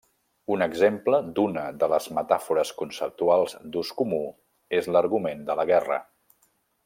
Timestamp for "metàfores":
2.19-2.71